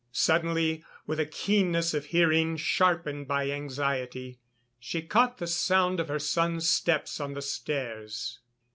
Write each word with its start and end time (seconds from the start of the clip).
Suddenly, 0.11 0.83
with 1.05 1.19
a 1.19 1.27
keenness 1.27 1.93
of 1.93 2.05
hearing 2.05 2.57
sharpened 2.57 3.27
by 3.27 3.51
anxiety, 3.51 4.39
she 4.79 5.03
caught 5.03 5.37
the 5.37 5.45
sound 5.45 5.99
of 5.99 6.07
her 6.07 6.17
son's 6.17 6.67
steps 6.67 7.19
on 7.19 7.33
the 7.35 7.41
stairs. 7.43 8.39